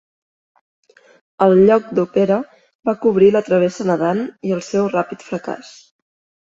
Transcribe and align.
El 1.47 1.53
lloc 1.67 1.91
d'Opera 1.99 2.39
va 2.91 2.97
cobrir 3.05 3.31
la 3.37 3.45
travessa 3.51 3.89
nedant 3.93 4.27
i 4.51 4.59
el 4.59 4.67
seu 4.73 4.93
ràpid 4.99 5.29
fracàs. 5.31 5.75